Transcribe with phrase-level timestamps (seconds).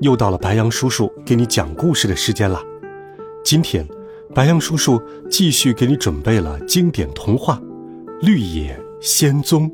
[0.00, 2.62] 又到了白羊叔叔给你讲故事的时间了。
[3.44, 3.86] 今天，
[4.34, 7.56] 白羊叔叔继续给你准备了经典童话
[8.20, 9.68] 《绿野仙踪》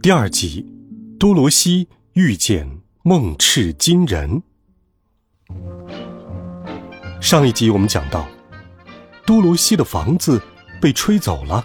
[0.00, 0.64] 第二集
[1.18, 2.66] 《多罗西遇见
[3.02, 4.42] 梦赤金人》。
[7.20, 8.26] 上一集我们讲到，
[9.26, 10.40] 多罗西的房子
[10.80, 11.62] 被吹走了，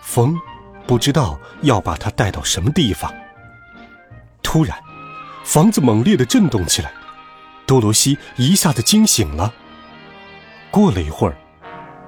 [0.00, 0.38] 风
[0.86, 3.12] 不知道要把它带到什么地方。
[4.40, 4.78] 突然，
[5.44, 6.92] 房子猛烈的震动起来，
[7.66, 9.52] 多罗西一下子惊醒了。
[10.70, 11.36] 过了一会儿，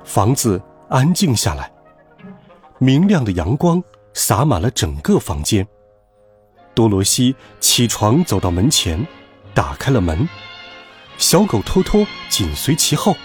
[0.05, 1.73] 房子安静下来，
[2.79, 5.67] 明亮的阳光洒满了整个房间。
[6.75, 9.07] 多罗西起床走到门前，
[9.55, 10.29] 打开了门，
[11.17, 13.17] 小狗托托紧随其后，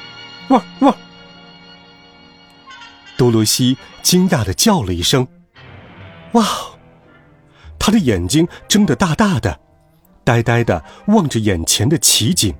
[0.49, 0.95] 汪汪！
[3.17, 5.27] 多罗西惊讶的叫了一声
[6.33, 6.45] ：“哇！”
[7.77, 9.59] 他的眼睛睁得大大的。
[10.23, 12.53] 呆呆的望着眼前的奇景。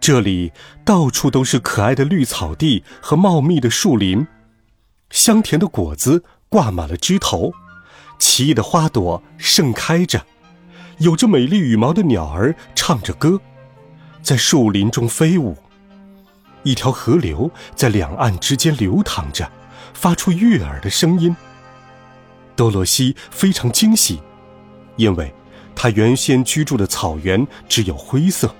[0.00, 0.52] 这里
[0.84, 4.26] 到处都是可爱的绿草地和茂密的树林，
[5.10, 7.52] 香甜的果子挂满了枝头，
[8.18, 10.26] 奇异的花朵盛开着，
[10.98, 13.40] 有着美丽羽毛的鸟儿唱着歌，
[14.22, 15.56] 在树林中飞舞。
[16.64, 19.48] 一条河流在两岸之间流淌着，
[19.94, 21.36] 发出悦耳的声音。
[22.56, 24.20] 多罗西非常惊喜，
[24.96, 25.32] 因为。
[25.74, 28.54] 他原先居住的草原只有灰色。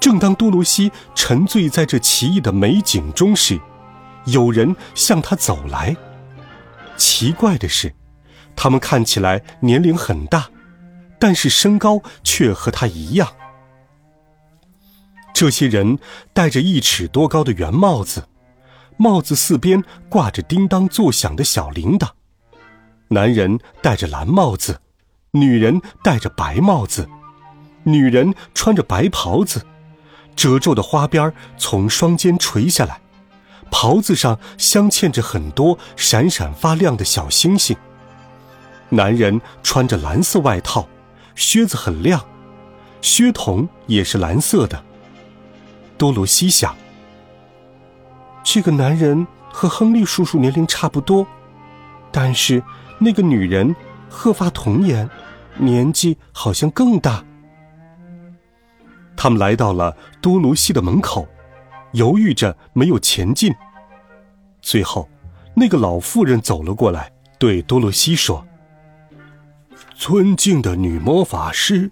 [0.00, 3.60] 正当多罗西沉醉在这奇异的美景中时，
[4.26, 5.96] 有人向他走来。
[6.96, 7.92] 奇怪的是，
[8.54, 10.48] 他们看起来年龄很大，
[11.18, 13.28] 但是身高却和他一样。
[15.34, 15.98] 这些人
[16.32, 18.28] 戴着一尺多高的圆帽子，
[18.96, 22.08] 帽子四边挂着叮当作响的小铃铛。
[23.08, 24.80] 男人戴着蓝帽子。
[25.32, 27.06] 女人戴着白帽子，
[27.82, 29.66] 女人穿着白袍子，
[30.34, 33.00] 褶皱的花边从双肩垂下来，
[33.70, 37.76] 袍子上镶嵌着很多闪闪发亮的小星星。
[38.88, 40.88] 男人穿着蓝色外套，
[41.34, 42.24] 靴子很亮，
[43.02, 44.82] 靴筒也是蓝色的。
[45.98, 46.74] 多罗西想，
[48.42, 51.26] 这个男人和亨利叔叔年龄差不多，
[52.10, 52.62] 但是
[52.98, 53.76] 那个女人。
[54.10, 55.08] 鹤发童颜，
[55.58, 57.24] 年纪好像更大。
[59.16, 61.26] 他们来到了多罗西的门口，
[61.92, 63.52] 犹豫着没有前进。
[64.62, 65.08] 最后，
[65.54, 68.46] 那个老妇人走了过来，对多罗西说
[69.96, 71.90] ：“尊敬的女魔法师，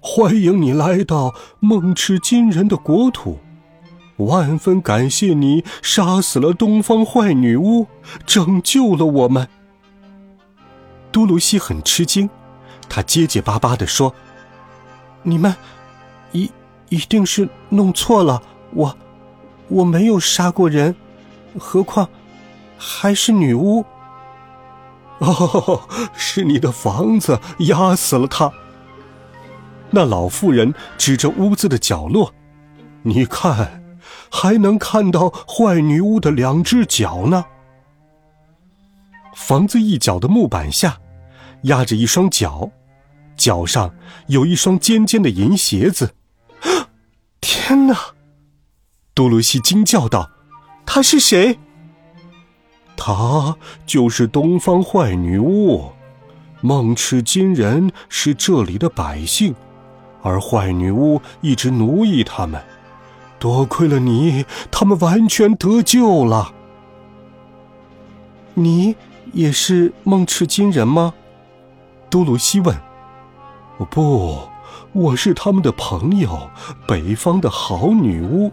[0.00, 3.38] 欢迎你来到梦赤金人的国土，
[4.16, 7.86] 万分感谢你杀死了东方坏女巫，
[8.26, 9.48] 拯救了我们。”
[11.12, 12.28] 多罗西很吃惊，
[12.90, 14.12] 他结结巴巴地说
[15.22, 15.54] ：“你们，
[16.32, 16.50] 一
[16.88, 18.42] 一定是弄错了，
[18.72, 18.96] 我，
[19.68, 20.96] 我没有杀过人，
[21.56, 22.08] 何况
[22.76, 23.84] 还是女巫。
[25.20, 25.82] ”哦，
[26.14, 28.52] 是你的房子压死了他。
[29.90, 32.34] 那老妇人指着屋子的角落
[33.02, 33.84] ：“你看，
[34.30, 37.44] 还能看到坏女巫的两只脚呢。”
[39.36, 40.98] 房子一角的木板下，
[41.62, 42.70] 压着一双脚，
[43.40, 43.94] 脚上
[44.26, 46.14] 有一双尖尖的银鞋子。
[47.40, 47.96] 天哪！
[49.14, 50.30] 多罗西惊叫道
[50.84, 51.58] ：“他是谁
[52.98, 53.56] ？”“他
[53.86, 55.90] 就是东方坏女巫，
[56.60, 59.54] 梦赤金人是这里的百姓，
[60.22, 62.62] 而坏女巫一直奴役他们。
[63.38, 66.52] 多亏了你，他们完全得救了。
[68.52, 68.94] ”“你。”
[69.32, 71.14] 也是梦赤金人吗？
[72.10, 72.76] 多罗西问。
[73.86, 74.48] “不，
[74.92, 76.50] 我是他们的朋友，
[76.86, 78.52] 北方的好女巫。”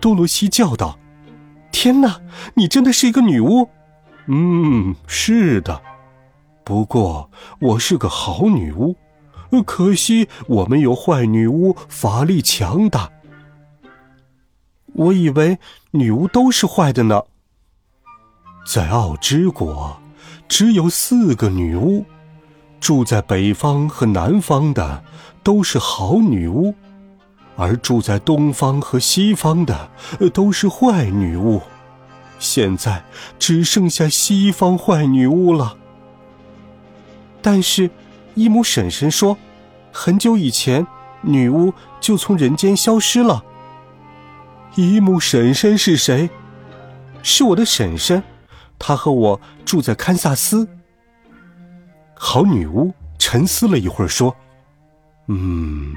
[0.00, 0.98] 多罗西叫道。
[1.72, 2.20] “天哪，
[2.54, 3.68] 你真的是一个女巫
[4.26, 5.80] ？”“嗯，是的。
[6.64, 8.96] 不过我是个好女巫，
[9.64, 13.10] 可惜我们有坏女巫法力强大。
[14.94, 15.58] 我以为
[15.92, 17.22] 女巫都是坏的呢。”
[18.66, 19.96] 在奥之国，
[20.48, 22.04] 只有四个女巫，
[22.86, 25.02] 住在北方和南方的
[25.42, 26.72] 都是好女巫，
[27.56, 29.90] 而住在东方和西方的
[30.32, 31.60] 都是坏女巫。
[32.38, 33.02] 现在
[33.40, 35.76] 只剩下西方坏女巫了。
[37.42, 37.90] 但是，
[38.36, 39.36] 伊姆婶婶说，
[39.90, 40.86] 很久以前
[41.22, 43.42] 女巫就从人间消失了。
[44.76, 46.30] 伊姆婶婶是谁？
[47.24, 48.22] 是我的婶婶，
[48.78, 50.68] 她和我住在堪萨斯。
[52.16, 54.34] 好女巫沉思了一会儿，说
[55.28, 55.94] ：“嗯，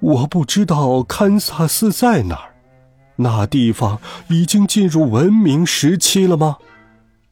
[0.00, 2.54] 我不知道堪萨斯在哪儿。
[3.16, 3.98] 那地方
[4.28, 6.58] 已经进入文明时期了吗？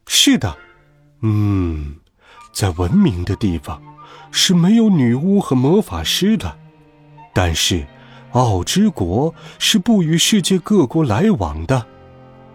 [0.07, 0.57] 是的。
[1.21, 1.97] 嗯，
[2.53, 3.83] 在文明的地方
[4.31, 6.57] 是没有女巫和魔法师的，
[7.35, 7.87] 但是……”
[8.35, 11.87] 奥之国是不与世界各国来往的，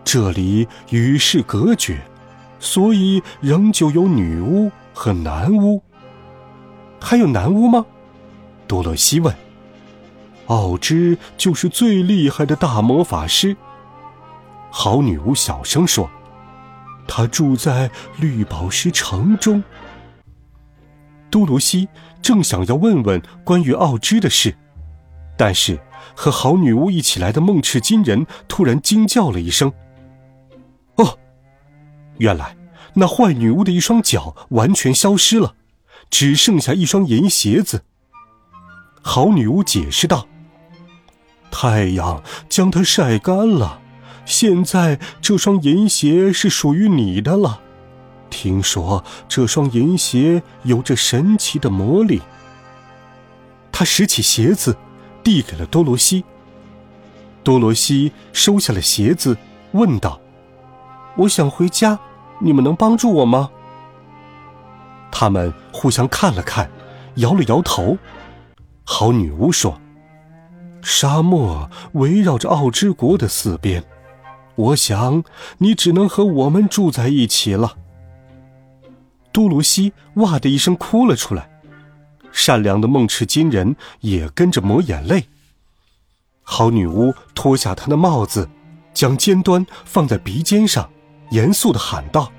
[0.03, 2.01] 这里与世隔绝，
[2.59, 5.81] 所以仍旧有女巫和男巫。
[6.99, 7.85] 还有男巫吗？
[8.67, 9.33] 多洛西问。
[10.47, 13.55] 奥之就是最厉害的大魔法师。
[14.69, 16.09] 好女巫小声说
[17.07, 19.63] ：“他住在绿宝石城中。”
[21.31, 21.87] 多罗西
[22.21, 24.53] 正想要问问关于奥之的事。
[25.37, 25.79] 但是，
[26.13, 29.71] 和好女巫一起来的梦赤金人突然惊叫了一声
[30.99, 31.17] ：“哦！”
[32.19, 32.53] 原来
[32.95, 35.56] 那坏女巫的一双脚完全消失了，
[36.09, 37.83] 只剩下一双银鞋子。
[39.01, 40.27] 好女巫解释道
[41.51, 43.81] ：“太阳将它晒干了，
[44.25, 47.62] 现在这双银鞋是属于你的了。
[48.30, 52.21] 听说这双银鞋有着神奇的魔力。”
[53.71, 54.75] 他拾起鞋子。
[55.21, 56.24] 递给了多罗西。
[57.44, 59.38] 多罗西收下了鞋子，
[59.74, 60.19] 问道
[61.18, 62.00] ：“我想回家，
[62.39, 63.50] 你们能帮助我吗？”
[65.12, 66.69] 他们互相看了看，
[67.15, 67.97] 摇了摇头。
[68.83, 69.80] 好女巫说
[70.81, 73.83] ：“沙漠围绕着奥之国的四边，
[74.56, 75.24] 我想
[75.57, 77.75] 你只能和我们住在一起了。”
[79.31, 81.50] 多罗西哇的一声哭了出来。
[82.31, 85.25] 善良的梦赤金人也跟着抹眼泪。
[86.44, 88.47] 好女巫脱下她的帽子，
[88.94, 90.89] 将尖端放在鼻尖上，
[91.29, 92.31] 严肃的喊道：“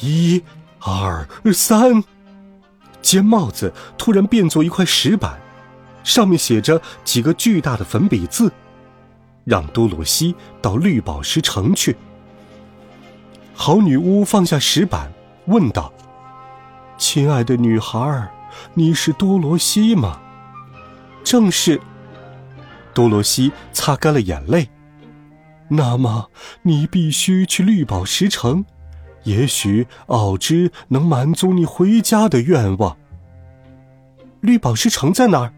[0.00, 0.42] 一、
[0.80, 2.02] 二、三！”
[3.02, 5.38] 尖帽子突然变作一块石板，
[6.04, 8.52] 上面写着几个巨大的粉笔字
[9.44, 11.96] ：“让多罗西到绿宝石城去。”
[13.54, 15.12] 好女巫放下石板，
[15.46, 15.92] 问道
[16.96, 18.30] ：“亲爱的女孩儿。”
[18.74, 20.20] 你是多罗西吗？
[21.24, 21.80] 正是。
[22.92, 24.68] 多罗西擦干了眼泪。
[25.74, 26.28] 那么
[26.62, 28.62] 你必须去绿宝石城，
[29.24, 32.94] 也许奥芝能满足你回家的愿望。
[34.42, 35.54] 绿宝石城在哪儿？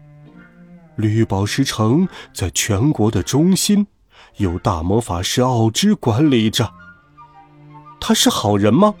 [0.95, 3.87] 绿宝石城在全国的中心，
[4.37, 6.71] 由大魔法师奥芝管理着。
[7.99, 8.95] 他是好人吗？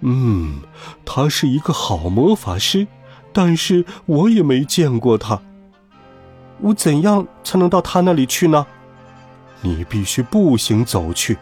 [0.00, 0.60] 嗯，
[1.04, 2.88] 他是一个好魔法师。
[3.32, 5.40] 但是我也没见过他。
[6.58, 8.66] 我怎样才能到他那里去呢？
[9.62, 11.36] 你必须步行走去，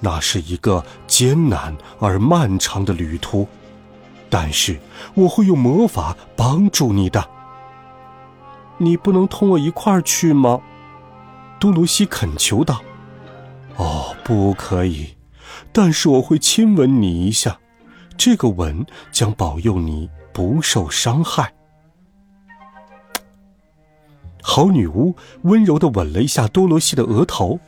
[0.00, 3.46] 那是一个艰难而漫长的旅途。
[4.28, 4.80] 但是
[5.14, 7.28] 我会用魔法帮助你的。
[8.78, 10.60] 你不能同我一块儿去吗？
[11.60, 12.80] 多罗西恳求道。
[13.76, 15.14] 哦，不可以。
[15.72, 17.58] 但是我会亲吻你一下，
[18.16, 20.10] 这个吻将保佑你。
[20.32, 21.52] 不受伤害。
[24.54, 27.58] 好女巫温柔的吻了一下多罗西的额头，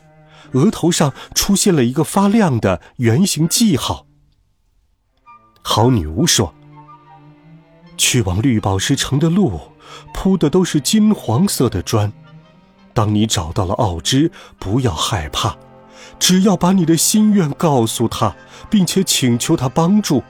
[0.51, 4.05] 额头上出现了一个发亮的圆形记号。
[5.63, 6.53] 好女巫说
[7.97, 9.59] ：“去往绿宝石城的路
[10.13, 12.13] 铺的都是金黄色的砖。
[12.93, 15.57] 当你找到了奥芝，不要害怕，
[16.19, 18.35] 只要把你的心愿告诉他，
[18.69, 20.21] 并且请求他帮助。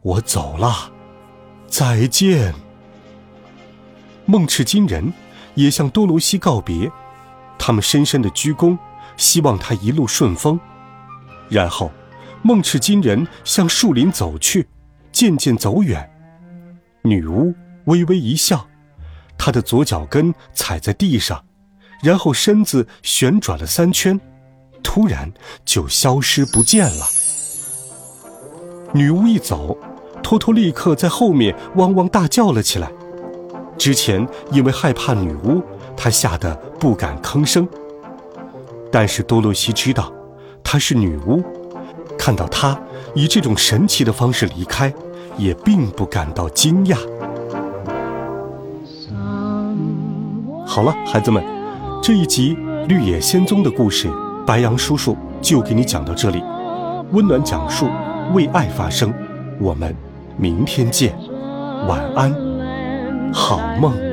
[0.00, 0.90] 我走了。”
[1.70, 2.52] 再见。
[4.26, 5.12] 梦赤金人
[5.54, 6.90] 也向多罗西告别，
[7.58, 8.76] 他们深深的鞠躬，
[9.16, 10.58] 希望他一路顺风。
[11.48, 11.90] 然后，
[12.42, 14.68] 梦赤金人向树林走去，
[15.10, 16.10] 渐渐走远。
[17.02, 17.54] 女巫
[17.84, 18.66] 微微一笑，
[19.36, 21.44] 她的左脚跟踩在地上，
[22.02, 24.20] 然后身子旋转了三圈，
[24.82, 25.32] 突然
[25.64, 27.06] 就消失不见了。
[28.92, 29.76] 女巫一走。
[30.22, 32.88] 托托立刻在后面汪汪大叫了起来。
[33.78, 35.62] 之前因为害怕女巫，
[35.96, 37.66] 他吓得不敢吭声。
[38.90, 40.12] 但是多洛西知道
[40.62, 41.42] 她是女巫，
[42.18, 42.78] 看到她
[43.14, 44.92] 以这种神奇的方式离开，
[45.38, 46.96] 也并不感到惊讶。
[50.66, 51.42] 好了，孩子们，
[52.02, 52.54] 这一集
[52.86, 54.10] 《绿野仙踪》的故事，
[54.46, 56.42] 白羊叔叔就给你讲到这里。
[57.12, 57.88] 温暖讲述，
[58.34, 59.12] 为爱发声。
[59.58, 59.94] 我们
[60.36, 61.14] 明天见，
[61.86, 62.34] 晚安，
[63.32, 64.11] 好梦。